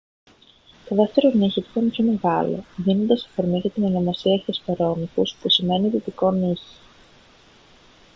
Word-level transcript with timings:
το 0.89 0.95
δεύτερο 0.95 1.31
νύχι 1.33 1.61
του 1.61 1.67
ήταν 1.71 1.89
πιο 1.89 2.03
μεγάλο 2.03 2.63
δίνοντας 2.75 3.25
αφορμή 3.25 3.59
για 3.59 3.69
την 3.69 3.83
ονομασία 3.85 4.43
hesperonychus 4.47 5.25
που 5.41 5.49
σημαίνει 5.49 5.89
«δυτικό 5.89 6.31
νύχι» 6.31 6.75